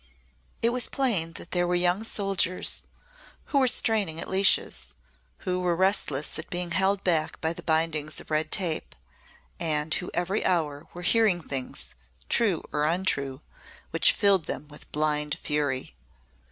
[0.63, 2.85] It was plain that there were young soldiers
[3.53, 4.95] who were straining at leashes,
[5.45, 8.95] who were restless at being held back by the bindings of red tape,
[9.59, 11.93] and who every hour were hearing things
[12.29, 13.41] true or untrue
[13.91, 15.93] which filled them with blind fury.